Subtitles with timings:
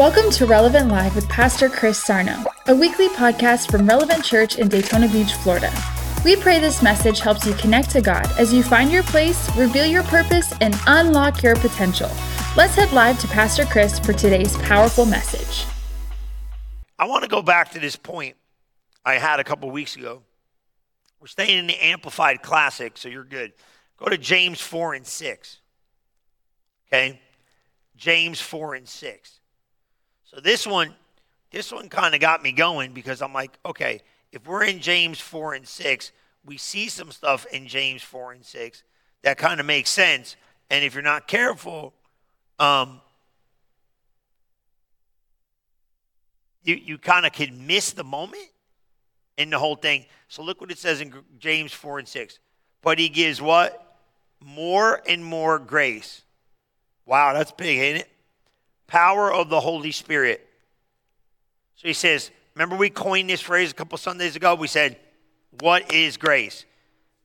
[0.00, 4.66] Welcome to Relevant Live with Pastor Chris Sarno, a weekly podcast from Relevant Church in
[4.66, 5.70] Daytona Beach, Florida.
[6.24, 9.84] We pray this message helps you connect to God as you find your place, reveal
[9.84, 12.08] your purpose, and unlock your potential.
[12.56, 15.66] Let's head live to Pastor Chris for today's powerful message.
[16.98, 18.36] I want to go back to this point
[19.04, 20.22] I had a couple weeks ago.
[21.20, 23.52] We're staying in the Amplified Classic, so you're good.
[23.98, 25.58] Go to James 4 and 6.
[26.88, 27.20] Okay?
[27.98, 29.39] James 4 and 6.
[30.32, 30.94] So this one,
[31.50, 35.18] this one kind of got me going because I'm like, okay, if we're in James
[35.18, 36.12] 4 and 6,
[36.44, 38.84] we see some stuff in James 4 and 6
[39.22, 40.36] that kind of makes sense.
[40.70, 41.92] And if you're not careful,
[42.60, 43.00] um,
[46.62, 48.48] you, you kind of can miss the moment
[49.36, 50.06] in the whole thing.
[50.28, 52.38] So look what it says in James 4 and 6.
[52.82, 53.96] But he gives what?
[54.40, 56.22] More and more grace.
[57.04, 58.08] Wow, that's big, ain't it?
[58.90, 60.44] Power of the Holy Spirit.
[61.76, 64.56] So he says, remember we coined this phrase a couple Sundays ago?
[64.56, 64.96] We said,
[65.60, 66.64] what is grace?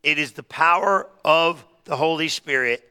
[0.03, 2.83] It is the power of the Holy Spirit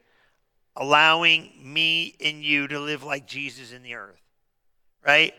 [0.75, 4.21] allowing me and you to live like Jesus in the earth.
[5.07, 5.33] Right?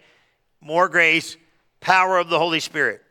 [0.63, 1.37] More grace,
[1.81, 3.03] power of the Holy Spirit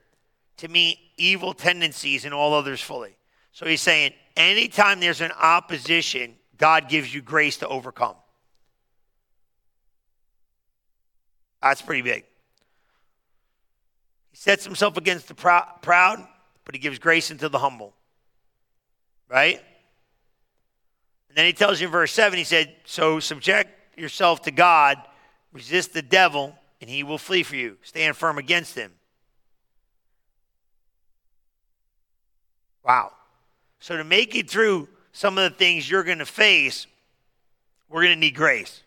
[0.58, 3.16] to meet evil tendencies and all others fully.
[3.52, 8.16] So he's saying, anytime there's an opposition, God gives you grace to overcome.
[11.66, 12.24] Ah, That's pretty big.
[14.30, 16.28] He sets himself against the proud,
[16.64, 17.96] but he gives grace unto the humble.
[19.28, 19.58] Right?
[21.28, 25.00] And then he tells you in verse 7, he said, So subject yourself to God,
[25.54, 27.78] resist the devil, and he will flee for you.
[27.82, 28.92] Stand firm against him.
[32.84, 33.12] Wow.
[33.80, 36.86] So to make it through some of the things you're going to face,
[37.90, 38.84] we're going to need grace.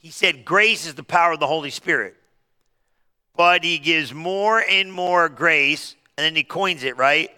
[0.00, 2.16] He said grace is the power of the Holy Spirit.
[3.36, 7.30] But he gives more and more grace, and then he coins it, right?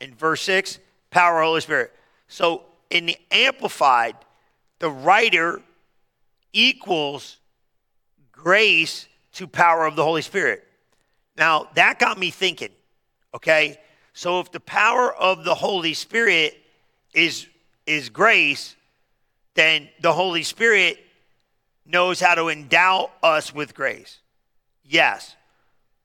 [0.00, 0.78] In verse 6,
[1.10, 1.92] power of the Holy Spirit.
[2.28, 4.16] So in the Amplified,
[4.78, 5.62] the writer
[6.52, 7.38] equals
[8.30, 10.64] grace to power of the Holy Spirit.
[11.36, 12.70] Now, that got me thinking,
[13.34, 13.78] okay?
[14.12, 16.58] So if the power of the Holy Spirit
[17.14, 17.46] is
[17.86, 18.76] is grace,
[19.54, 20.98] then the Holy Spirit
[21.84, 24.18] knows how to endow us with grace.
[24.84, 25.36] Yes.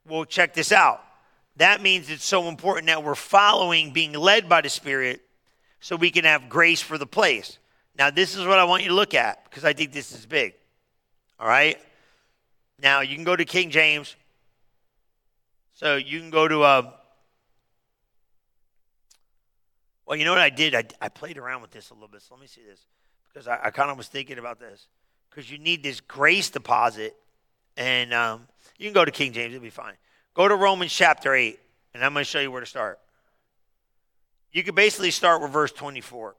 [0.06, 1.04] Well, check this out.
[1.56, 5.20] That means it's so important that we're following, being led by the Spirit,
[5.80, 7.58] so we can have grace for the place.
[7.98, 10.24] Now, this is what I want you to look at because I think this is
[10.24, 10.54] big.
[11.40, 11.78] All right?
[12.80, 14.14] Now, you can go to King James.
[15.74, 16.90] So you can go to uh,
[20.08, 20.74] well, you know what I did?
[20.74, 22.22] I, I played around with this a little bit.
[22.22, 22.80] So let me see this
[23.28, 24.86] because I, I kind of was thinking about this
[25.30, 27.16] because you need this grace deposit.
[27.76, 29.94] And um, you can go to King James, it'll be fine.
[30.34, 31.58] Go to Romans chapter 8,
[31.94, 32.98] and I'm going to show you where to start.
[34.52, 36.30] You could basically start with verse 24.
[36.30, 36.36] It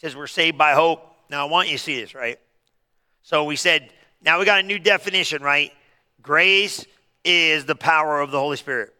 [0.00, 1.04] says, We're saved by hope.
[1.30, 2.38] Now, I want you to see this, right?
[3.22, 3.90] So we said,
[4.22, 5.72] now we got a new definition, right?
[6.22, 6.86] Grace
[7.24, 8.94] is the power of the Holy Spirit.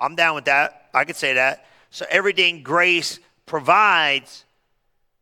[0.00, 0.90] I'm down with that.
[0.92, 1.66] I could say that.
[1.90, 4.44] So everything grace provides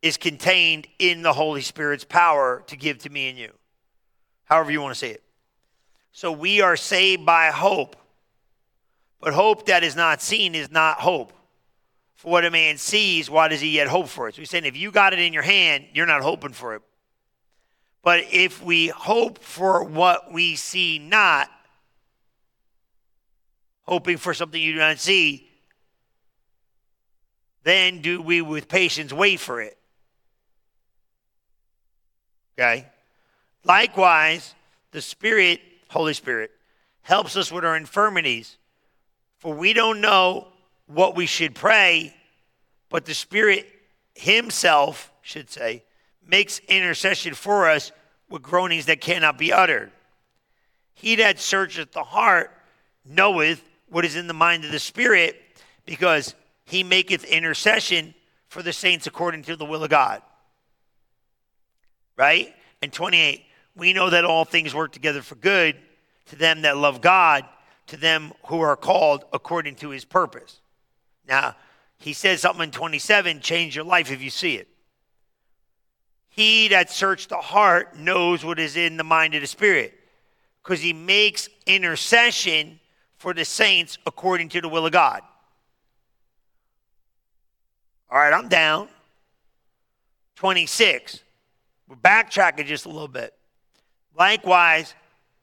[0.03, 3.53] is contained in the Holy Spirit's power to give to me and you.
[4.45, 5.23] However you want to say it.
[6.13, 7.97] So we are saved by hope.
[9.21, 11.33] But hope that is not seen is not hope.
[12.17, 14.35] For what a man sees, why does he yet hope for it?
[14.35, 16.83] So he's saying if you got it in your hand, you're not hoping for it.
[18.03, 21.51] But if we hope for what we see not,
[23.83, 25.49] hoping for something you do not see,
[27.63, 29.77] then do we with patience wait for it.
[32.61, 32.87] Okay?
[33.65, 34.55] Likewise,
[34.91, 36.51] the Spirit, Holy Spirit,
[37.01, 38.59] helps us with our infirmities.
[39.39, 40.49] For we don't know
[40.87, 42.15] what we should pray,
[42.91, 43.67] but the Spirit
[44.15, 45.85] Himself, should say,
[46.27, 47.93] makes intercession for us
[48.29, 49.91] with groanings that cannot be uttered.
[50.93, 52.51] He that searcheth the heart
[53.07, 55.41] knoweth what is in the mind of the Spirit,
[55.87, 56.35] because
[56.67, 58.15] he maketh intercession
[58.49, 60.21] for the saints according to the will of God.
[62.17, 62.55] Right?
[62.83, 63.45] And 28,
[63.77, 65.77] we know that all things work together for good
[66.27, 67.45] to them that love God,
[67.89, 70.61] to them who are called according to his purpose.
[71.27, 71.57] Now,
[71.99, 74.69] he says something in 27 change your life if you see it.
[76.29, 79.93] He that searched the heart knows what is in the mind of the Spirit
[80.63, 82.79] because he makes intercession
[83.17, 85.23] for the saints according to the will of God.
[88.09, 88.89] All right, I'm down.
[90.37, 91.21] 26.
[91.91, 93.35] We're backtracking just a little bit.
[94.17, 94.95] Likewise,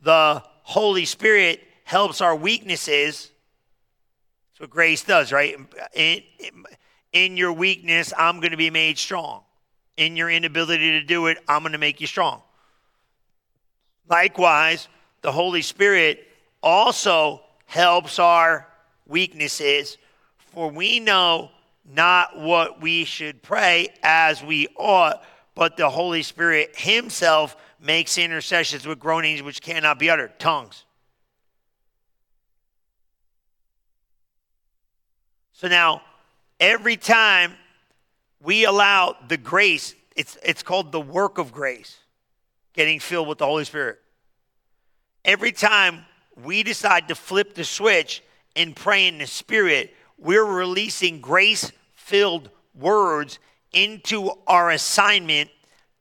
[0.01, 3.31] the Holy Spirit helps our weaknesses.
[4.51, 5.57] That's what grace does, right?
[5.93, 6.23] In,
[7.11, 9.41] in your weakness, I'm going to be made strong.
[9.97, 12.41] In your inability to do it, I'm going to make you strong.
[14.09, 14.87] Likewise,
[15.23, 16.25] the Holy Spirit
[16.63, 18.69] also helps our
[19.05, 19.97] weaknesses,
[20.53, 21.51] for we know
[21.85, 25.23] not what we should pray as we ought,
[25.57, 30.37] but the Holy Spirit Himself makes intercessions with groanings which cannot be uttered.
[30.37, 30.85] Tongues.
[35.53, 36.03] So now,
[36.59, 37.53] every time
[38.39, 41.97] we allow the grace, it's, it's called the work of grace,
[42.73, 43.97] getting filled with the Holy Spirit.
[45.25, 46.05] Every time
[46.43, 48.21] we decide to flip the switch
[48.55, 53.39] and pray in the Spirit, we're releasing grace filled words
[53.77, 55.51] into our assignment,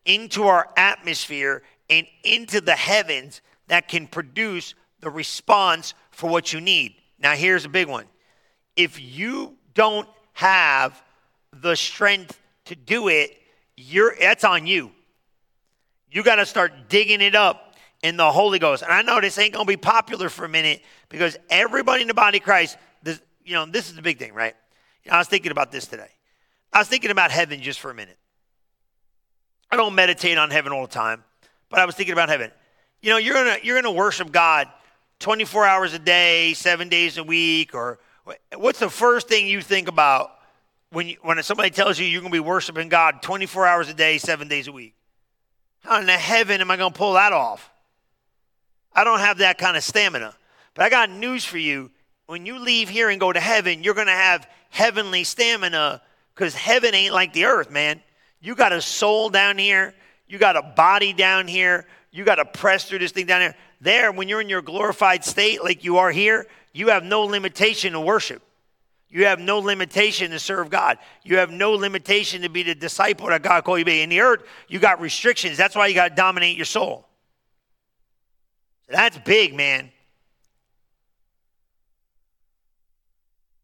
[0.06, 6.61] into our atmosphere, and into the heavens that can produce the response for what you
[6.61, 6.94] need.
[7.19, 8.06] Now, here's a big one.
[8.76, 11.02] If you don't have
[11.52, 13.37] the strength to do it,
[13.76, 14.90] you're that's on you.
[16.11, 18.82] You got to start digging it up in the Holy Ghost.
[18.82, 22.08] And I know this ain't going to be popular for a minute because everybody in
[22.08, 24.55] the body of Christ, this, you know, this is the big thing, right?
[25.05, 26.08] You know, I was thinking about this today.
[26.73, 28.19] I was thinking about heaven just for a minute.
[29.71, 31.25] I don't meditate on heaven all the time,
[31.71, 32.51] but I was thinking about heaven.
[33.01, 34.69] You know, you're gonna you're gonna worship God
[35.21, 37.99] 24 hours a day, seven days a week, or
[38.57, 40.31] what's the first thing you think about
[40.91, 44.19] when you, when somebody tells you you're gonna be worshiping God 24 hours a day,
[44.19, 44.95] seven days a week?
[45.81, 47.71] How in the heaven am I gonna pull that off?
[48.93, 50.35] I don't have that kind of stamina.
[50.75, 51.91] But I got news for you.
[52.27, 56.03] When you leave here and go to heaven, you're to have heavenly stamina
[56.37, 58.03] because heaven ain't like the earth, man.
[58.41, 59.94] You got a soul down here,
[60.29, 63.55] you got a body down here, you got to press through this thing down here.
[63.81, 67.94] There, when you're in your glorified state like you are here, you have no limitation
[67.94, 68.43] to worship.
[69.09, 70.99] You have no limitation to serve God.
[71.23, 74.03] You have no limitation to be the disciple that God called you to be.
[74.03, 75.56] In the earth, you got restrictions.
[75.56, 77.06] That's why you got to dominate your soul.
[78.89, 79.91] That's big, man.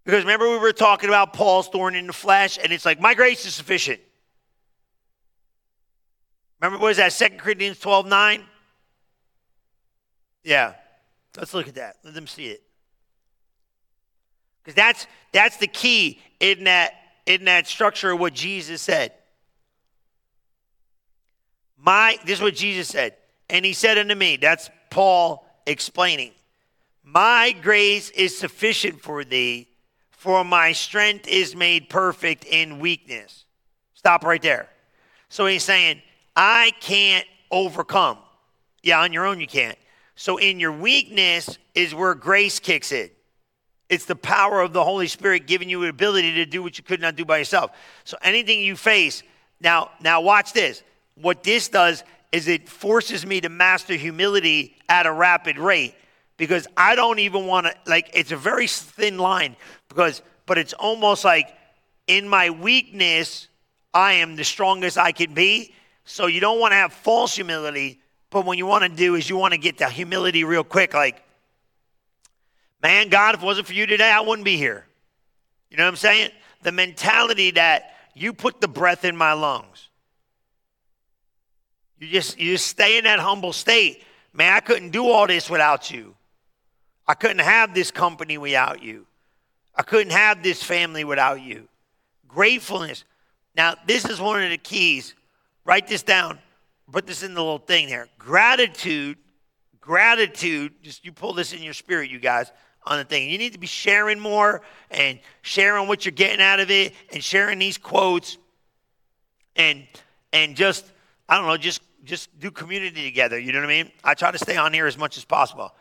[0.05, 3.15] Because remember, we were talking about Paul's thorn in the flesh, and it's like, my
[3.15, 4.01] grace is sufficient.
[6.61, 8.45] Remember, what is that, 2 Corinthians 12 9?
[10.45, 10.75] Yeah.
[11.37, 11.97] Let's look at that.
[12.05, 12.63] Let them see it.
[14.63, 16.93] Because that's that's the key in that
[17.27, 19.13] in that structure of what Jesus said.
[21.77, 23.17] My this is what Jesus said.
[23.51, 26.33] And he said unto me, that's Paul explaining,
[27.03, 29.69] My grace is sufficient for thee,
[30.23, 33.45] for my strength is made perfect in weakness.
[33.95, 34.69] Stop right there.
[35.29, 36.01] So he's saying,
[36.37, 38.19] I can't overcome.
[38.85, 39.77] Yeah, on your own you can't.
[40.15, 43.11] So in your weakness is where grace kicks in.
[43.89, 46.85] It's the power of the Holy Spirit giving you the ability to do what you
[46.85, 47.73] could not do by yourself.
[48.05, 49.25] So anything you face,
[49.61, 50.85] now, now watch this.
[51.17, 55.97] What this does is it forces me to master humility at a rapid rate
[56.43, 59.55] because I don't even want to like it's a very thin line
[59.89, 61.55] because but it's almost like
[62.09, 63.47] in my weakness
[63.95, 65.73] I am the strongest I can be.
[66.05, 69.31] So you don't want to have false humility, but what you want to do is
[69.31, 71.23] you want to get the humility real quick like
[72.83, 74.85] man God if it wasn't for you today I wouldn't be here.
[75.71, 76.31] You know what I'm saying?
[76.65, 79.91] The mentality that you put the breath in my lungs.
[82.01, 84.03] You just you just stay in that humble state.
[84.33, 86.17] Man, I couldn't do all this without you.
[87.07, 89.07] I couldn't have this company without you.
[89.75, 91.69] I couldn't have this family without you.
[92.29, 93.05] Gratefulness.
[93.57, 95.15] Now, this is one of the keys.
[95.65, 96.39] Write this down.
[96.91, 98.09] Put this in the little thing there.
[98.19, 99.17] Gratitude,
[99.81, 102.53] gratitude, just you pull this in your spirit, you guys,
[102.85, 103.31] on the thing.
[103.31, 107.23] You need to be sharing more and sharing what you're getting out of it and
[107.23, 108.39] sharing these quotes
[109.57, 109.87] and
[110.33, 110.85] and just
[111.29, 113.39] I don't know, just just do community together.
[113.39, 113.93] You know what I mean?
[114.03, 115.73] I try to stay on here as much as possible.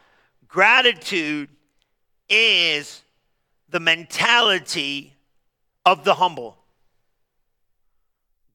[0.51, 1.47] Gratitude
[2.27, 3.03] is
[3.69, 5.13] the mentality
[5.85, 6.57] of the humble.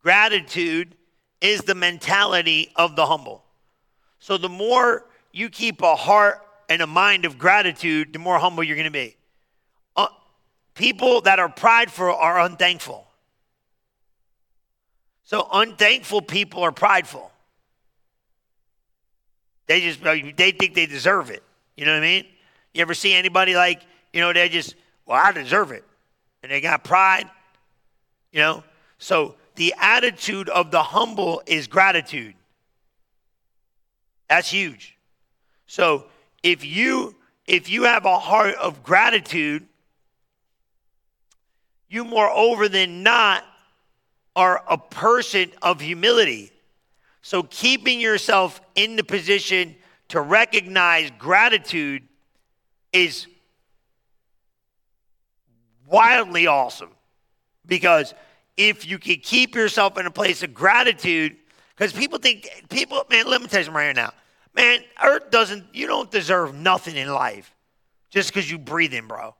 [0.02, 0.94] Gratitude
[1.40, 3.42] is the mentality of the humble.
[4.18, 8.62] So the more you keep a heart and a mind of gratitude, the more humble
[8.62, 9.16] you're going to be.
[9.96, 10.08] Uh,
[10.74, 13.06] people that are prideful are unthankful.
[15.24, 17.32] So unthankful people are prideful.
[19.66, 21.42] They just they think they deserve it.
[21.76, 22.26] You know what I mean?
[22.74, 24.74] You ever see anybody like you know they just
[25.06, 25.84] well I deserve it,
[26.42, 27.28] and they got pride.
[28.32, 28.64] You know,
[28.98, 32.34] so the attitude of the humble is gratitude.
[34.28, 34.96] That's huge.
[35.66, 36.06] So
[36.42, 37.14] if you
[37.46, 39.66] if you have a heart of gratitude,
[41.88, 43.44] you moreover than not
[44.34, 46.52] are a person of humility.
[47.22, 49.76] So keeping yourself in the position
[50.08, 52.02] to recognize gratitude
[52.92, 53.26] is
[55.86, 56.90] wildly awesome.
[57.66, 58.14] Because
[58.56, 61.36] if you can keep yourself in a place of gratitude,
[61.76, 64.12] because people think, people, man, let me tell you something right now.
[64.54, 67.54] Man, Earth doesn't, you don't deserve nothing in life
[68.10, 69.34] just because you breathing, bro.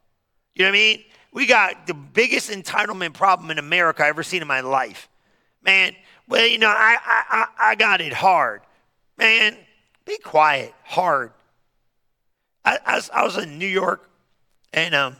[0.55, 1.05] You know what I mean?
[1.33, 5.09] We got the biggest entitlement problem in America I ever seen in my life.
[5.63, 5.95] Man,
[6.29, 8.63] well, you know, I, I, I got it hard.
[9.17, 9.57] Man,
[10.07, 11.33] be quiet, hard.
[12.65, 14.09] I, I, was, I was in New York
[14.73, 15.17] and, um,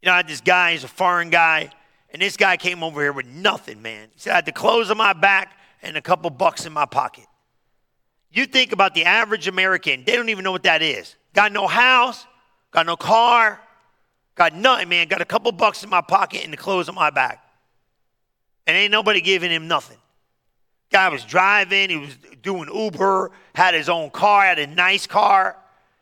[0.00, 1.70] you know, I had this guy, he's a foreign guy,
[2.10, 4.08] and this guy came over here with nothing, man.
[4.12, 6.86] He said, I had the clothes on my back and a couple bucks in my
[6.86, 7.26] pocket.
[8.32, 11.16] You think about the average American, they don't even know what that is.
[11.34, 12.26] Got no house,
[12.70, 13.60] got no car,
[14.34, 15.06] got nothing, man.
[15.08, 17.44] Got a couple bucks in my pocket and the clothes on my back.
[18.66, 19.98] And ain't nobody giving him nothing.
[20.92, 25.56] Guy was driving, he was doing Uber, had his own car, had a nice car,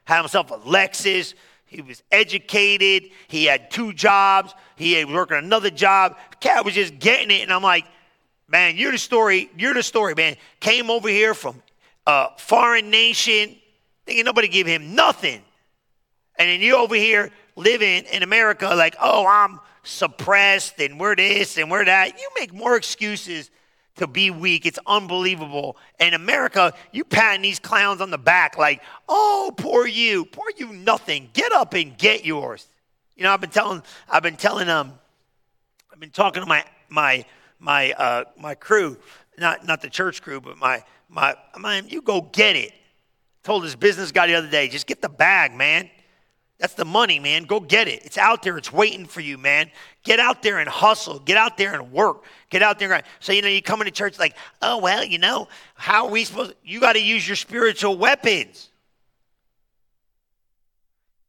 [0.04, 1.34] had himself a Lexus.
[1.66, 3.10] He was educated.
[3.28, 4.54] He had two jobs.
[4.74, 6.16] He was working another job.
[6.40, 7.42] Cat was just getting it.
[7.42, 7.86] And I'm like,
[8.48, 9.48] man, you're the story.
[9.56, 10.36] You're the story, man.
[10.58, 11.62] Came over here from
[12.08, 13.56] a foreign nation,
[14.04, 15.42] thinking nobody give him nothing.
[16.36, 21.56] And then you over here living in America like, oh, I'm suppressed and we're this
[21.56, 22.18] and we're that.
[22.18, 23.50] You make more excuses
[23.96, 24.66] to be weak.
[24.66, 25.76] It's unbelievable.
[25.98, 30.72] In America, you patting these clowns on the back like, oh, poor you, poor you
[30.72, 31.28] nothing.
[31.32, 32.66] Get up and get yours.
[33.16, 34.98] You know, I've been telling, I've been telling them, um,
[35.92, 37.24] I've been talking to my my
[37.58, 38.96] my uh, my crew,
[39.38, 42.72] not not the church crew, but my my man, you go get it.
[43.42, 45.90] Told this business guy the other day, just get the bag, man.
[46.60, 47.44] That's the money, man.
[47.44, 48.04] Go get it.
[48.04, 48.58] It's out there.
[48.58, 49.70] It's waiting for you, man.
[50.04, 51.18] Get out there and hustle.
[51.18, 52.24] Get out there and work.
[52.50, 52.92] Get out there.
[52.92, 56.10] And, so, you know, you come into church like, oh, well, you know, how are
[56.10, 56.52] we supposed?
[56.62, 58.68] You got to use your spiritual weapons.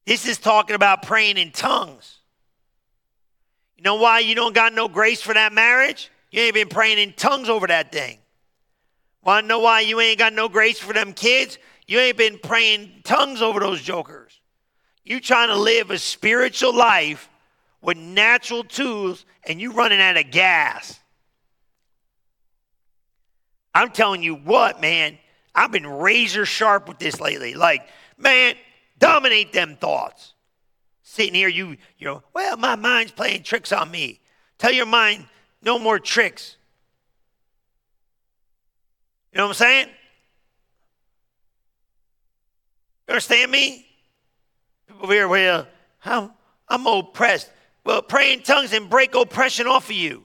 [0.05, 2.17] This is talking about praying in tongues.
[3.77, 6.11] You know why you don't got no grace for that marriage?
[6.29, 8.17] You ain't been praying in tongues over that thing.
[9.23, 11.57] Want to know why you ain't got no grace for them kids?
[11.87, 14.40] You ain't been praying tongues over those jokers.
[15.03, 17.29] You trying to live a spiritual life
[17.81, 20.99] with natural tools and you running out of gas.
[23.73, 25.17] I'm telling you what, man,
[25.55, 27.55] I've been razor sharp with this lately.
[27.55, 28.55] Like, man,
[28.99, 30.33] dominate them thoughts.
[31.03, 34.19] Sitting here, you, you know, well, my mind's playing tricks on me.
[34.57, 35.25] Tell your mind,
[35.61, 36.55] no more tricks.
[39.33, 39.87] You know what I'm saying?
[43.07, 43.87] You understand me?
[45.05, 45.67] Here, well,
[46.05, 46.31] I'm,
[46.67, 47.49] I'm oppressed.
[47.83, 50.23] Well, pray in tongues and break oppression off of you.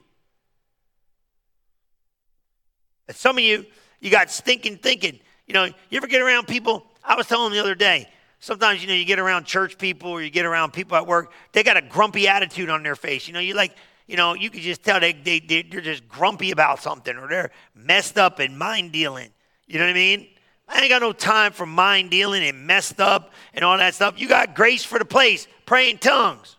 [3.07, 3.65] And some of you,
[3.99, 5.19] you got stinking thinking.
[5.47, 6.85] You know, you ever get around people?
[7.03, 8.09] I was telling the other day,
[8.39, 11.31] sometimes, you know, you get around church people or you get around people at work,
[11.53, 13.27] they got a grumpy attitude on their face.
[13.27, 13.75] You know, you like,
[14.07, 17.51] you know, you can just tell they, they, they're just grumpy about something or they're
[17.75, 19.29] messed up and mind dealing.
[19.67, 20.27] You know what I mean?
[20.67, 24.19] I ain't got no time for mind dealing and messed up and all that stuff.
[24.19, 26.57] You got grace for the place, praying tongues.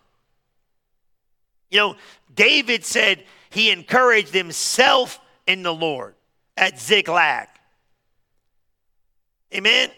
[1.69, 1.95] You know,
[2.33, 6.15] David said he encouraged himself in the Lord
[6.57, 7.47] at Ziklag.
[9.53, 9.89] Amen?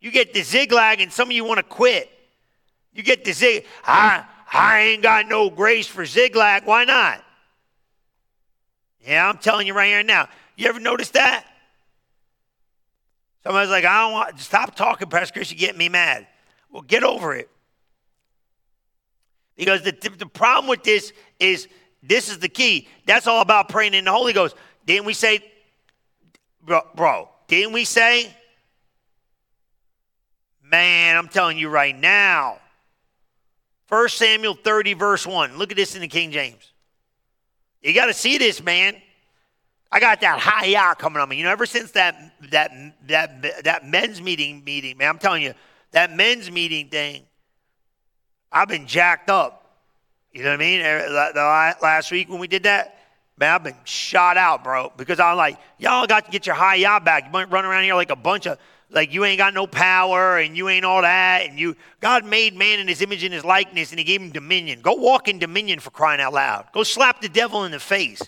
[0.00, 2.10] You get the zigzag, and some of you want to quit.
[2.92, 3.64] You get the Zig.
[3.84, 6.64] I, I ain't got no grace for zigzag.
[6.66, 7.24] Why not?
[9.06, 10.28] Yeah, I'm telling you right here now.
[10.56, 11.46] You ever notice that?
[13.42, 16.26] Somebody's like, I don't want, to stop talking, Pastor Chris, you get me mad.
[16.70, 17.48] Well, get over it.
[19.56, 21.68] Because the, the problem with this is
[22.02, 22.88] this is the key.
[23.06, 24.56] That's all about praying in the Holy Ghost.
[24.86, 25.40] Didn't we say,
[26.64, 28.34] bro, bro didn't we say,
[30.62, 32.56] man, I'm telling you right now,
[33.90, 35.58] 1 Samuel 30, verse 1.
[35.58, 36.72] Look at this in the King James.
[37.82, 38.96] You got to see this, man.
[39.92, 41.36] I got that high coming on me.
[41.36, 42.72] You know, ever since that that
[43.06, 45.54] that that men's meeting meeting, man, I'm telling you,
[45.92, 47.22] that men's meeting thing,
[48.50, 49.58] I've been jacked up.
[50.32, 50.80] You know what I mean?
[50.80, 50.98] Eh,
[51.34, 53.02] the last week when we did that,
[53.38, 56.76] Man, I've been shot out, bro, because I'm like, y'all got to get your high
[56.76, 57.24] yaw back.
[57.24, 58.58] You might run around here like a bunch of,
[58.90, 61.46] like you ain't got no power and you ain't all that.
[61.46, 64.30] And you, God made man in his image and his likeness and he gave him
[64.30, 64.80] dominion.
[64.80, 66.66] Go walk in dominion for crying out loud.
[66.72, 68.22] Go slap the devil in the face.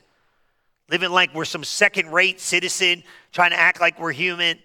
[0.88, 4.58] Living like we're some second rate citizen, trying to act like we're human.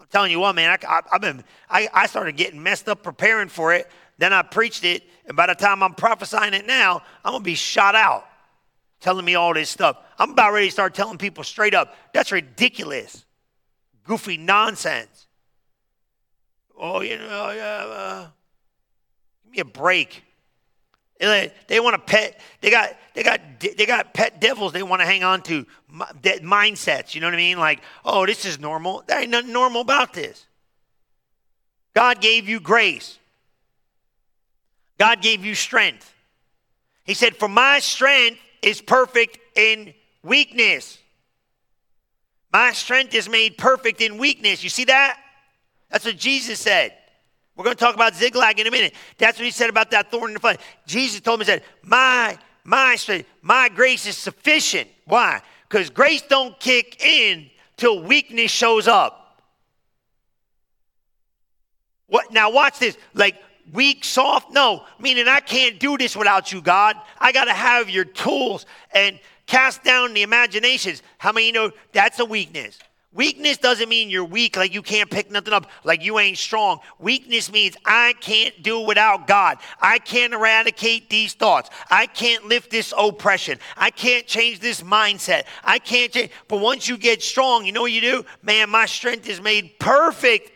[0.00, 3.48] I'm telling you what, man, I, have been, I, I started getting messed up preparing
[3.48, 3.90] for it.
[4.18, 5.02] Then I preached it.
[5.26, 8.26] And by the time I'm prophesying it now, I'm going to be shot out
[9.00, 9.96] telling me all this stuff.
[10.18, 13.24] I'm about ready to start telling people straight up that's ridiculous,
[14.04, 15.26] goofy nonsense.
[16.78, 18.26] Oh, you know, yeah, uh,
[19.44, 20.22] give me a break.
[21.20, 22.40] They, they want to pet.
[22.62, 24.72] They got they got they got pet devils.
[24.72, 27.14] They want to hang on to mindsets.
[27.14, 27.58] You know what I mean?
[27.58, 29.04] Like, oh, this is normal.
[29.06, 30.46] There ain't nothing normal about this.
[31.94, 33.18] God gave you grace.
[34.98, 36.10] God gave you strength.
[37.04, 40.98] He said, "For my strength is perfect in weakness.
[42.52, 44.64] My strength is made perfect in weakness.
[44.64, 45.18] You see that?
[45.90, 46.94] That's what Jesus said.
[47.60, 48.94] We're going to talk about Ziklag in a minute.
[49.18, 50.56] That's what he said about that thorn in the flesh.
[50.86, 52.96] Jesus told me, said, my, my
[53.42, 54.88] my grace is sufficient.
[55.04, 55.42] Why?
[55.68, 59.42] Because grace don't kick in till weakness shows up.
[62.06, 62.96] What now watch this.
[63.12, 63.36] Like
[63.74, 64.50] weak, soft?
[64.52, 66.96] No, meaning I can't do this without you, God.
[67.18, 68.64] I got to have your tools
[68.94, 71.02] and cast down the imaginations.
[71.18, 72.78] How many you know that's a weakness?
[73.12, 76.78] Weakness doesn't mean you're weak, like you can't pick nothing up, like you ain't strong.
[77.00, 79.58] Weakness means I can't do without God.
[79.80, 81.70] I can't eradicate these thoughts.
[81.90, 83.58] I can't lift this oppression.
[83.76, 85.46] I can't change this mindset.
[85.64, 86.30] I can't change.
[86.46, 88.24] But once you get strong, you know what you do?
[88.42, 90.52] Man, my strength is made perfect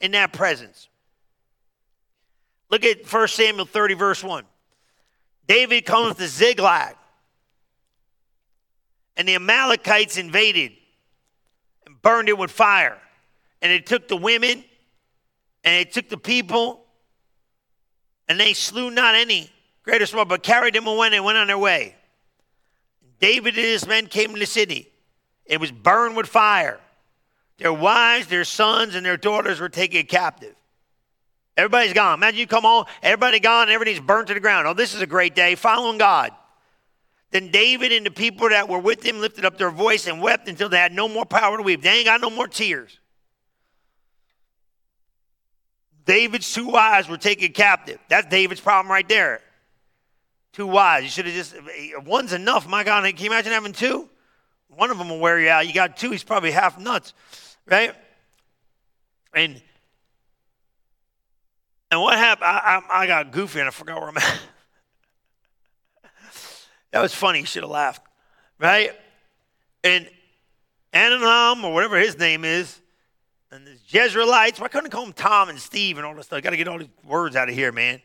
[0.00, 0.88] in that presence.
[2.70, 4.44] Look at 1 Samuel 30, verse 1.
[5.46, 6.96] David comes to Ziklag,
[9.18, 10.72] and the Amalekites invaded
[12.02, 12.98] burned it with fire.
[13.60, 14.64] And they took the women,
[15.64, 16.84] and they took the people,
[18.28, 19.50] and they slew not any,
[19.84, 21.94] great or small, but carried them away and went on their way.
[23.20, 24.88] David and his men came to the city.
[25.46, 26.80] It was burned with fire.
[27.58, 30.56] Their wives, their sons, and their daughters were taken captive.
[31.56, 32.18] Everybody's gone.
[32.18, 34.66] Imagine you come home, everybody gone, everybody's burnt to the ground.
[34.66, 36.32] Oh, this is a great day, following God.
[37.32, 40.48] Then David and the people that were with him lifted up their voice and wept
[40.48, 41.82] until they had no more power to weep.
[41.82, 42.98] They ain't got no more tears.
[46.04, 47.98] David's two wives were taken captive.
[48.08, 49.40] That's David's problem right there.
[50.52, 51.04] Two wives.
[51.04, 51.54] You should have just,
[52.04, 52.68] one's enough.
[52.68, 54.10] My God, can you imagine having two?
[54.68, 55.66] One of them will wear you out.
[55.66, 57.14] You got two, he's probably half nuts,
[57.66, 57.94] right?
[59.34, 59.60] And
[61.90, 62.46] and what happened?
[62.46, 64.40] I, I, I got goofy and I forgot where I'm at.
[66.92, 67.40] That was funny.
[67.40, 68.02] You should have laughed,
[68.58, 68.92] right?
[69.82, 70.08] And
[70.92, 72.80] Ananam, or whatever his name is,
[73.50, 74.60] and the Jezreelites.
[74.60, 76.42] Why couldn't I call Tom and Steve and all this stuff?
[76.42, 78.00] Got to get all these words out of here, man.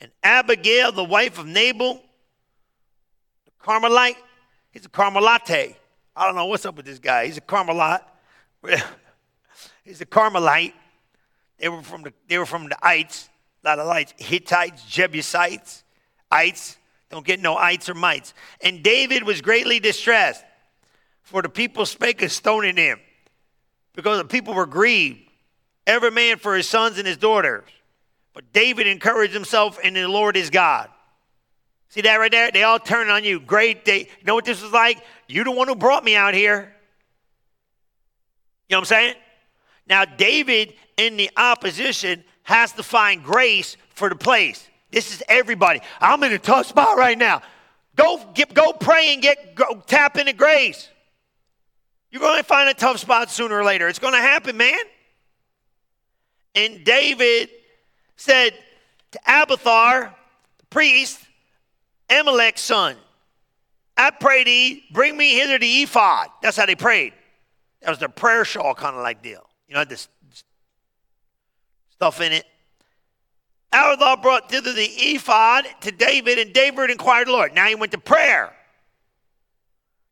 [0.00, 2.02] And Abigail, the wife of Nabal,
[3.44, 4.16] the Carmelite.
[4.70, 5.76] He's a Carmelite.
[6.14, 7.26] I don't know what's up with this guy.
[7.26, 8.02] He's a Carmelite.
[9.84, 10.74] He's a Carmelite.
[11.58, 13.28] They were from the they were from the Ites
[13.64, 14.14] a lot of lights.
[14.16, 15.84] Hittites, Jebusites,
[16.30, 16.78] ites.
[17.12, 18.32] Don't get no ites or mites.
[18.62, 20.42] And David was greatly distressed,
[21.20, 22.98] for the people spake of stoning him,
[23.94, 25.20] because the people were grieved,
[25.86, 27.64] every man for his sons and his daughters.
[28.32, 30.88] But David encouraged himself in the Lord his God.
[31.90, 32.50] See that right there?
[32.50, 33.38] They all turn on you.
[33.38, 33.84] Great.
[33.84, 35.04] They, you know what this was like?
[35.28, 36.74] You're the one who brought me out here.
[38.70, 39.14] You know what I'm saying?
[39.86, 44.66] Now, David in the opposition has to find grace for the place.
[44.92, 45.80] This is everybody.
[46.00, 47.42] I'm in a tough spot right now.
[47.96, 50.88] Go get, go pray and get go, tap into grace.
[52.10, 53.88] You're going to find a tough spot sooner or later.
[53.88, 54.78] It's going to happen, man.
[56.54, 57.48] And David
[58.16, 58.52] said
[59.12, 60.14] to Abiathar,
[60.58, 61.18] the priest,
[62.10, 62.96] Ahimelech's son,
[63.96, 66.28] I pray thee, bring me hither the ephod.
[66.42, 67.14] That's how they prayed.
[67.80, 69.48] That was their prayer shawl kind of like deal.
[69.68, 70.08] You know, this
[71.90, 72.44] stuff in it.
[73.72, 77.54] Abiathar brought thither the ephod to David, and David inquired the Lord.
[77.54, 78.52] Now he went to prayer.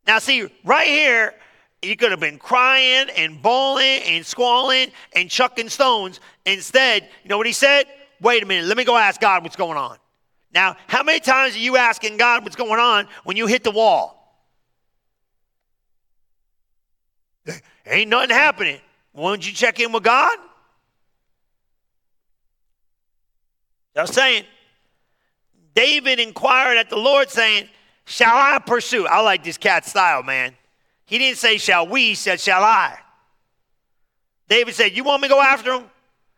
[0.07, 1.35] Now, see, right here,
[1.83, 6.21] he could have been crying and bawling and squalling and chucking stones.
[6.47, 7.87] Instead, you know what he said?
[8.21, 9.97] Wait a minute, let me go ask God what's going on.
[10.53, 13.71] Now, how many times are you asking God what's going on when you hit the
[13.71, 14.17] wall?
[17.87, 18.81] Ain't nothing happening.
[19.13, 20.37] Won't you check in with God?
[24.01, 24.45] I was saying,
[25.75, 27.69] David inquired at the Lord, saying,
[28.07, 29.07] Shall I pursue?
[29.07, 30.55] I like this cat style, man.
[31.05, 32.09] He didn't say, Shall we?
[32.09, 32.99] He said, Shall I?
[34.49, 35.85] David said, You want me to go after him?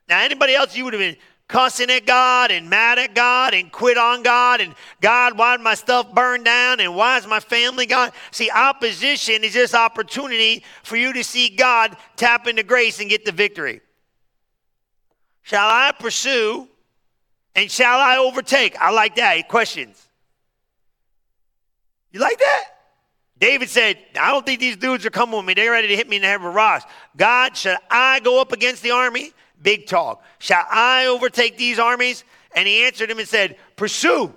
[0.09, 3.71] Now, anybody else, you would have been cussing at God and mad at God and
[3.71, 7.41] quit on God and God, why did my stuff burn down and why is my
[7.41, 8.11] family gone?
[8.33, 13.25] See, opposition is just opportunity for you to see God tap into grace and get
[13.25, 13.83] the victory.
[15.43, 16.69] Shall I pursue
[17.55, 18.77] and shall I overtake?
[18.81, 19.49] I like that.
[19.49, 20.09] Questions.
[22.11, 22.65] You like that?
[23.39, 25.55] David said, I don't think these dudes are coming with me.
[25.55, 26.85] They're ready to hit me in the head with rocks.
[27.17, 29.33] God, should I go up against the army?
[29.61, 30.23] Big talk.
[30.39, 32.25] Shall I overtake these armies?
[32.55, 34.33] And he answered him and said, Pursue.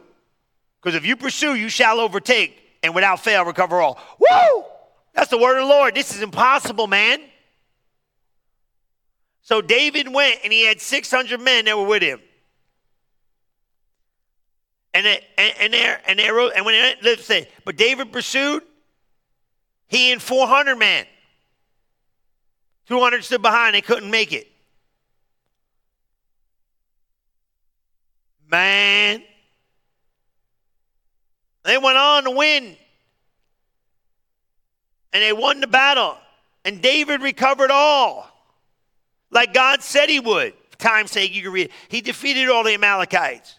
[0.81, 3.99] Because if you pursue, you shall overtake and without fail recover all.
[4.19, 4.63] Woo!
[5.13, 5.95] That's the word of the Lord.
[5.95, 7.21] This is impossible, man.
[9.41, 12.19] So David went and he had 600 men that were with him.
[14.95, 18.63] And, they, and, there, and, they wrote, and when they, let's say, but David pursued,
[19.89, 21.05] he and 400 men.
[22.87, 24.47] 200 stood behind, they couldn't make it.
[28.49, 29.21] Man.
[31.65, 32.77] They went on to win.
[35.11, 36.17] And they won the battle.
[36.63, 38.31] And David recovered all.
[39.29, 40.53] Like God said he would.
[40.69, 41.71] For time's sake, you can read it.
[41.89, 43.54] He defeated all the Amalekites.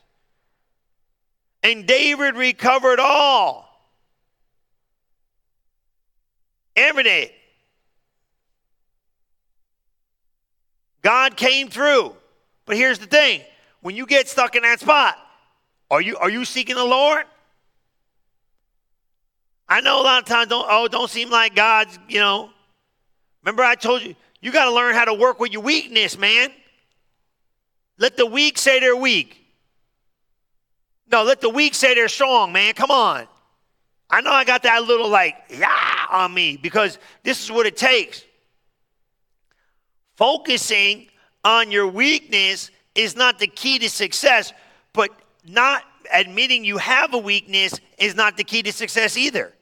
[1.66, 3.68] And David recovered all.
[6.76, 7.34] Every day.
[11.02, 12.14] God came through.
[12.66, 13.40] But here's the thing
[13.80, 15.18] when you get stuck in that spot,
[15.90, 17.24] are you, are you seeking the Lord?
[19.68, 22.50] I know a lot of times don't oh don't seem like God's, you know.
[23.42, 26.52] Remember I told you, you got to learn how to work with your weakness, man.
[27.98, 29.45] Let the weak say they're weak.
[31.10, 32.74] No, let the weak say they're strong, man.
[32.74, 33.26] Come on.
[34.08, 37.76] I know I got that little like, yeah, on me because this is what it
[37.76, 38.24] takes.
[40.16, 41.08] Focusing
[41.44, 44.52] on your weakness is not the key to success,
[44.92, 45.10] but
[45.46, 49.52] not admitting you have a weakness is not the key to success either.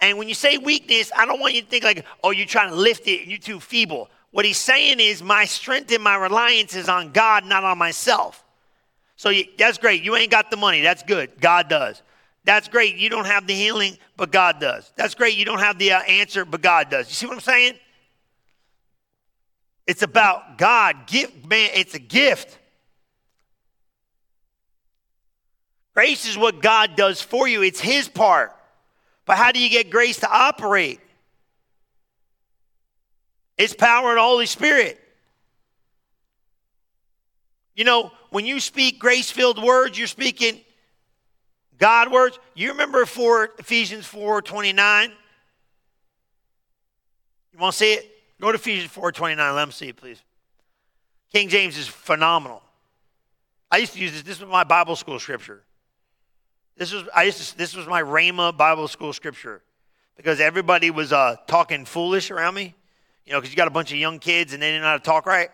[0.00, 2.70] And when you say weakness, I don't want you to think like, oh, you're trying
[2.70, 4.10] to lift it and you're too feeble.
[4.32, 8.42] What he's saying is, my strength and my reliance is on God, not on myself.
[9.22, 10.02] So you, that's great.
[10.02, 10.80] You ain't got the money.
[10.80, 11.40] That's good.
[11.40, 12.02] God does.
[12.42, 12.96] That's great.
[12.96, 14.92] You don't have the healing, but God does.
[14.96, 15.36] That's great.
[15.36, 17.08] You don't have the uh, answer, but God does.
[17.08, 17.74] You see what I'm saying?
[19.86, 21.06] It's about God.
[21.06, 22.58] Give, man, it's a gift.
[25.94, 28.50] Grace is what God does for you, it's His part.
[29.24, 30.98] But how do you get grace to operate?
[33.56, 34.98] It's power and Holy Spirit.
[37.74, 40.60] You know, when you speak grace filled words, you're speaking
[41.78, 42.38] God words.
[42.54, 45.12] You remember for Ephesians 4 29?
[47.52, 48.08] You want to see it?
[48.40, 49.54] Go to Ephesians 4 29.
[49.54, 50.22] Let me see it, please.
[51.32, 52.62] King James is phenomenal.
[53.70, 54.22] I used to use this.
[54.22, 55.62] This was my Bible school scripture.
[56.76, 59.62] This was I used to, this was my Rhema Bible school scripture
[60.16, 62.74] because everybody was uh, talking foolish around me,
[63.24, 64.98] you know, because you got a bunch of young kids and they didn't know how
[64.98, 65.48] to talk right,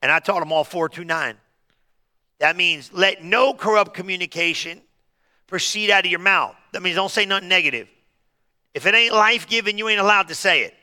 [0.00, 1.36] and I taught them all four two nine.
[2.38, 4.80] That means let no corrupt communication
[5.46, 6.54] proceed out of your mouth.
[6.72, 7.88] That means don't say nothing negative.
[8.74, 10.74] If it ain't life giving, you ain't allowed to say it.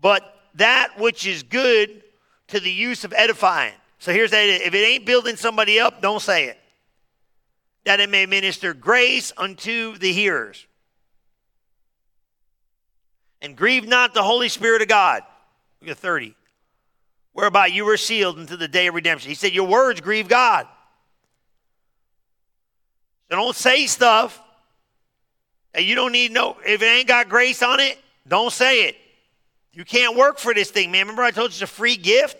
[0.00, 0.22] But
[0.54, 2.02] that which is good
[2.48, 3.74] to the use of edifying.
[3.98, 6.60] So here's that if it ain't building somebody up, don't say it
[7.84, 10.66] that it may minister grace unto the hearers.
[13.42, 15.22] And grieve not the Holy Spirit of God.
[15.80, 16.34] Look at 30.
[17.32, 19.28] Whereby you were sealed unto the day of redemption.
[19.28, 20.66] He said, Your words grieve God.
[23.30, 24.40] So don't say stuff
[25.72, 28.96] that you don't need no, if it ain't got grace on it, don't say it.
[29.72, 31.02] You can't work for this thing, man.
[31.02, 32.36] Remember I told you it's a free gift?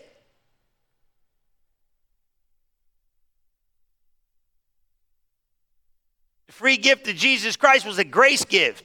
[6.47, 8.83] The free gift of Jesus Christ was a grace gift.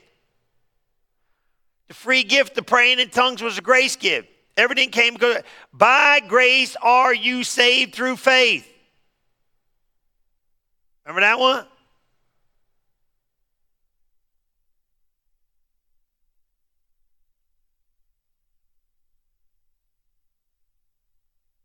[1.89, 4.29] The free gift of praying in tongues was a grace gift.
[4.57, 5.43] Everything came because
[5.73, 8.67] by grace are you saved through faith.
[11.05, 11.67] Remember that one?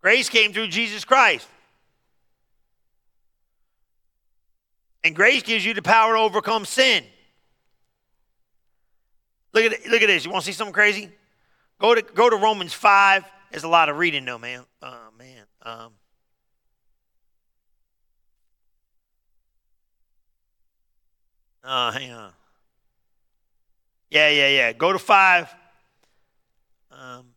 [0.02, 1.48] Grace came through Jesus Christ.
[5.04, 7.04] And grace gives you the power to overcome sin.
[9.54, 10.26] Look at, look at this.
[10.26, 11.12] You want to see something crazy?
[11.82, 13.26] Go to, go to Romans 5.
[13.50, 14.64] There's a lot of reading, though, man.
[14.84, 15.46] Oh, man.
[15.64, 15.94] Um,
[21.64, 22.32] Uh, hang on.
[24.10, 24.74] Yeah, yeah, yeah.
[24.74, 25.56] Go to 5.
[26.92, 27.28] Um,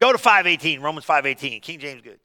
[0.00, 1.60] go to 518, Romans 518.
[1.60, 2.18] King James good.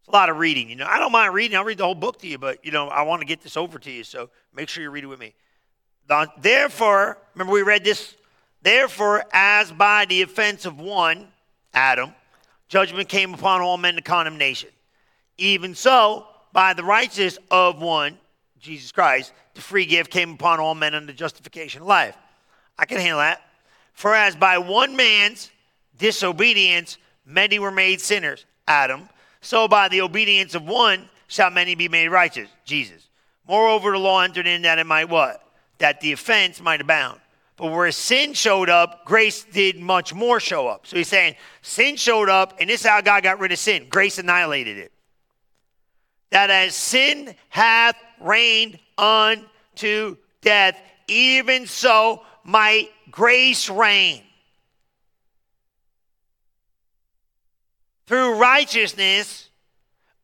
[0.00, 0.68] It's a lot of reading.
[0.68, 1.56] You know, I don't mind reading.
[1.56, 3.56] I'll read the whole book to you, but, you know, I want to get this
[3.56, 5.34] over to you, so make sure you read it with me.
[6.38, 8.14] Therefore, remember we read this?
[8.62, 11.28] Therefore, as by the offense of one,
[11.72, 12.14] Adam,
[12.68, 14.70] judgment came upon all men to condemnation.
[15.38, 18.18] Even so, by the righteousness of one,
[18.58, 22.16] Jesus Christ, the free gift came upon all men unto justification of life.
[22.78, 23.42] I can handle that.
[23.92, 25.50] For as by one man's
[25.98, 29.08] disobedience many were made sinners, Adam,
[29.40, 33.08] so by the obedience of one shall many be made righteous, Jesus.
[33.46, 35.42] Moreover, the law entered in that it might what?
[35.78, 37.20] That the offense might abound.
[37.60, 40.86] But where sin showed up, grace did much more show up.
[40.86, 43.86] So he's saying sin showed up, and this is how God got rid of sin.
[43.90, 44.92] Grace annihilated it.
[46.30, 54.22] That as sin hath reigned unto death, even so might grace reign.
[58.06, 59.50] Through righteousness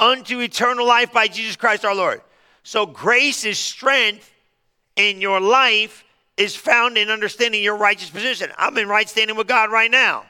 [0.01, 2.23] unto eternal life by Jesus Christ our Lord.
[2.63, 4.33] So grace is strength
[4.97, 6.03] in your life
[6.37, 8.51] is found in understanding your righteous position.
[8.59, 10.25] I'm in right standing with God right now.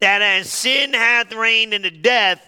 [0.00, 2.46] That as sin hath reigned into death,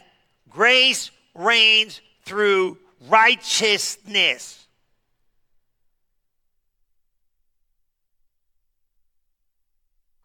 [0.51, 2.77] grace reigns through
[3.09, 4.67] righteousness.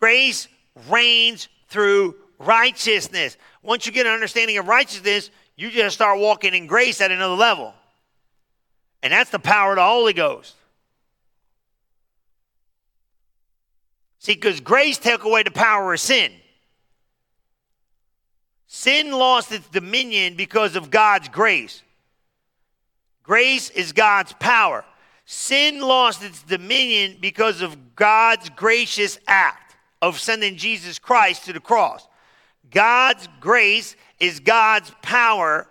[0.01, 0.49] Grace
[0.89, 3.37] reigns through righteousness.
[3.61, 7.35] Once you get an understanding of righteousness, you just start walking in grace at another
[7.35, 7.73] level.
[9.01, 10.55] And that's the power of the Holy Ghost.
[14.19, 16.31] See, because grace took away the power of sin.
[18.67, 21.83] Sin lost its dominion because of God's grace.
[23.21, 24.83] Grace is God's power.
[25.25, 31.59] Sin lost its dominion because of God's gracious act of sending Jesus Christ to the
[31.59, 32.07] cross.
[32.71, 35.67] God's grace is God's power,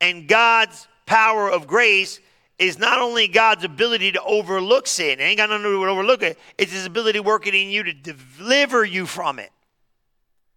[0.00, 2.20] and God's power of grace
[2.56, 5.88] is not only God's ability to overlook sin, it ain't got nothing to do with
[5.88, 9.50] overlook it, it's his ability working in you to deliver you from it.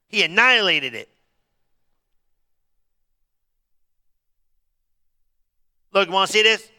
[0.07, 1.09] He annihilated it.
[5.91, 6.69] Look, you want to see this?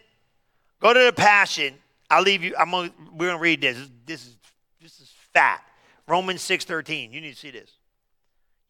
[0.81, 1.75] Go to the Passion.
[2.09, 2.55] I'll leave you.
[2.57, 3.77] I'm gonna, we're gonna read this.
[4.07, 4.37] This is
[4.81, 5.63] this is fat.
[6.07, 7.13] Romans six thirteen.
[7.13, 7.71] You need to see this.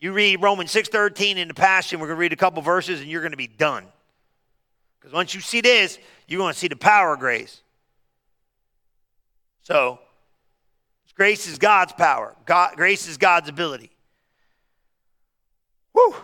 [0.00, 3.10] You read Romans 6:13 in the Passion, we're going to read a couple verses and
[3.10, 3.86] you're going to be done.
[4.98, 7.62] Because once you see this, you're going to see the power of grace.
[9.62, 10.00] So,
[11.14, 12.34] grace is God's power.
[12.46, 13.90] God, grace is God's ability.
[15.92, 16.14] Woo!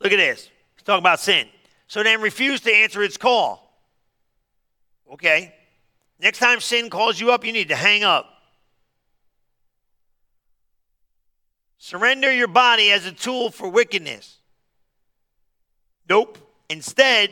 [0.00, 0.50] Look at this.
[0.76, 1.48] He's talking about sin.
[1.86, 3.80] So then refuse to answer its call.
[5.12, 5.54] Okay.
[6.20, 8.37] Next time sin calls you up, you need to hang up.
[11.78, 14.38] Surrender your body as a tool for wickedness.
[16.08, 16.38] Nope.
[16.68, 17.30] Instead,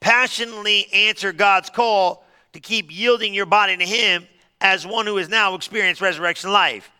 [0.00, 4.26] passionately answer God's call to keep yielding your body to Him
[4.60, 6.90] as one who has now experienced resurrection life.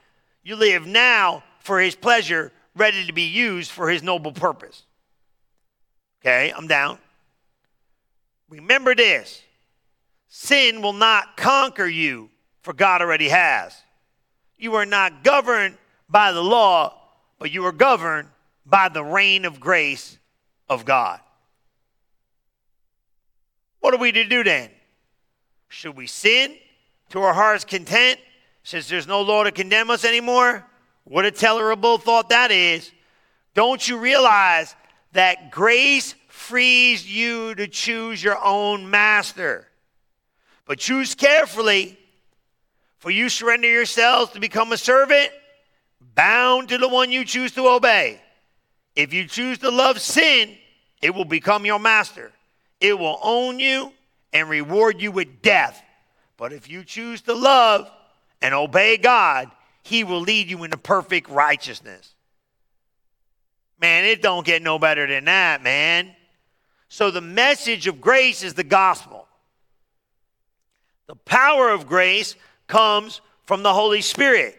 [0.42, 4.82] You live now for His pleasure, ready to be used for His noble purpose.
[6.20, 6.98] Okay, I'm down.
[8.48, 9.42] Remember this
[10.28, 12.30] sin will not conquer you,
[12.62, 13.74] for God already has.
[14.56, 15.76] You are not governed
[16.08, 16.94] by the law,
[17.38, 18.28] but you are governed
[18.64, 20.18] by the reign of grace
[20.68, 21.20] of God.
[23.80, 24.70] What are we to do then?
[25.68, 26.56] Should we sin
[27.10, 28.18] to our heart's content
[28.62, 30.66] since there's no law to condemn us anymore?
[31.04, 32.90] What a terrible thought that is.
[33.54, 34.74] Don't you realize
[35.12, 39.68] that grace frees you to choose your own master?
[40.66, 41.98] But choose carefully,
[42.98, 45.30] for you surrender yourselves to become a servant
[46.18, 48.20] bound to the one you choose to obey.
[48.96, 50.56] If you choose to love sin,
[51.00, 52.32] it will become your master.
[52.80, 53.92] It will own you
[54.32, 55.80] and reward you with death.
[56.36, 57.88] But if you choose to love
[58.42, 59.48] and obey God,
[59.84, 62.12] he will lead you into perfect righteousness.
[63.80, 66.16] Man, it don't get no better than that, man.
[66.88, 69.28] So the message of grace is the gospel.
[71.06, 72.34] The power of grace
[72.66, 74.58] comes from the Holy Spirit.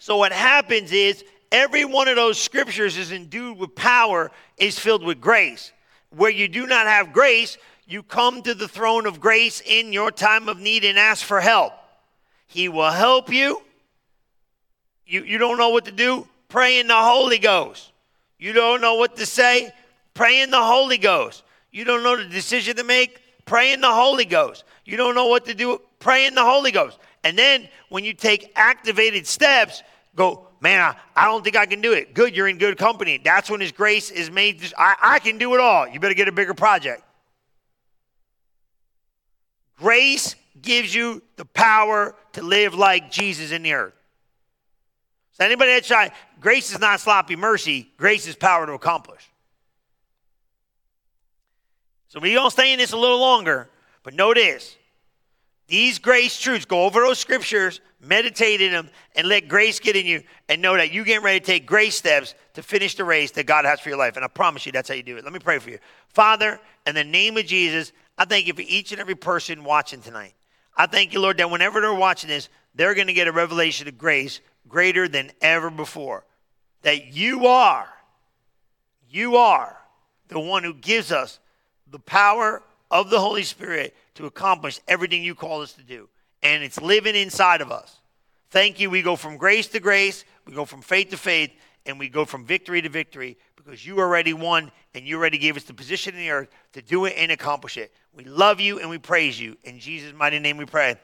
[0.00, 5.04] So what happens is every one of those scriptures is endued with power, is filled
[5.04, 5.72] with grace.
[6.16, 10.10] Where you do not have grace, you come to the throne of grace in your
[10.10, 11.74] time of need and ask for help.
[12.46, 13.60] He will help you.
[15.06, 16.26] You, you don't know what to do?
[16.48, 17.92] Pray in the Holy Ghost.
[18.38, 19.70] You don't know what to say?
[20.14, 21.44] Pray in the Holy Ghost.
[21.72, 23.20] You don't know the decision to make?
[23.44, 24.64] Pray in the Holy Ghost.
[24.86, 25.82] You don't know what to do?
[25.98, 26.98] Pray in the Holy Ghost.
[27.22, 29.82] And then when you take activated steps,
[30.14, 32.14] go, man, I, I don't think I can do it.
[32.14, 33.20] Good, you're in good company.
[33.22, 34.72] That's when His grace is made.
[34.76, 35.88] I, I can do it all.
[35.88, 37.02] You better get a bigger project.
[39.78, 43.94] Grace gives you the power to live like Jesus in the earth.
[45.32, 47.88] So anybody that try, grace is not sloppy mercy.
[47.96, 49.26] Grace is power to accomplish.
[52.08, 53.70] So we're going to stay in this a little longer,
[54.02, 54.76] but this.
[55.70, 60.04] These grace truths, go over those scriptures, meditate in them, and let grace get in
[60.04, 63.30] you, and know that you're getting ready to take grace steps to finish the race
[63.32, 64.16] that God has for your life.
[64.16, 65.22] And I promise you that's how you do it.
[65.22, 65.78] Let me pray for you.
[66.08, 70.02] Father, in the name of Jesus, I thank you for each and every person watching
[70.02, 70.34] tonight.
[70.76, 73.86] I thank you, Lord, that whenever they're watching this, they're going to get a revelation
[73.86, 76.24] of grace greater than ever before.
[76.82, 77.88] That you are,
[79.08, 79.76] you are
[80.26, 81.38] the one who gives us
[81.88, 86.08] the power of the Holy Spirit to accomplish everything you call us to do.
[86.42, 87.96] And it's living inside of us.
[88.50, 88.90] Thank you.
[88.90, 91.52] We go from grace to grace, we go from faith to faith,
[91.86, 95.56] and we go from victory to victory because you already won and you already gave
[95.56, 97.92] us the position in the earth to do it and accomplish it.
[98.14, 99.56] We love you and we praise you.
[99.64, 100.96] In Jesus' mighty name we pray.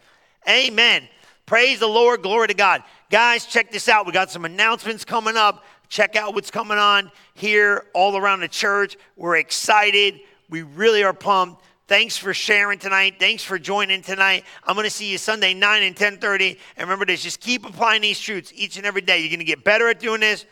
[0.49, 1.09] Amen.
[1.45, 2.23] Praise the Lord.
[2.23, 2.83] Glory to God.
[3.11, 4.07] Guys, check this out.
[4.07, 5.65] We got some announcements coming up.
[5.89, 8.97] Check out what's coming on here all around the church.
[9.17, 10.21] We're excited.
[10.51, 11.63] We really are pumped.
[11.89, 13.15] Thanks for sharing tonight.
[13.21, 14.45] Thanks for joining tonight.
[14.65, 16.59] I'm going to see you Sunday 9 and 10:30.
[16.77, 19.21] And remember this, just keep applying these truths each and every day.
[19.21, 20.47] You're going to get better at doing this.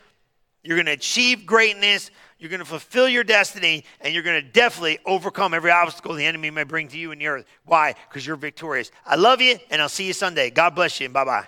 [0.63, 2.11] You're going to achieve greatness.
[2.39, 6.25] You're going to fulfill your destiny, and you're going to definitely overcome every obstacle the
[6.25, 7.47] enemy may bring to you in the earth.
[7.65, 7.95] Why?
[8.09, 8.91] Because you're victorious.
[9.07, 10.51] I love you, and I'll see you Sunday.
[10.51, 11.47] God bless you, and bye bye.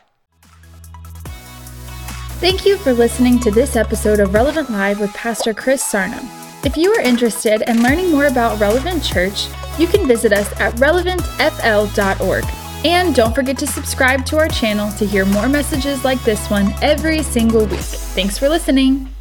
[2.38, 6.46] Thank you for listening to this episode of Relevant Live with Pastor Chris Sarno.
[6.67, 9.47] If you are interested in learning more about Relevant Church,
[9.79, 12.45] you can visit us at relevantfl.org.
[12.85, 16.75] And don't forget to subscribe to our channel to hear more messages like this one
[16.83, 17.79] every single week.
[17.79, 19.16] Thanks for listening.